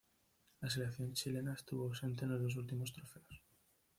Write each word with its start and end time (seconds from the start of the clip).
La 0.61 0.69
selección 0.71 1.13
chilena 1.13 1.53
estuvo 1.53 1.83
ausente 1.85 2.25
en 2.25 2.31
los 2.31 2.41
dos 2.41 2.55
últimos 2.55 2.91
trofeos. 2.91 3.43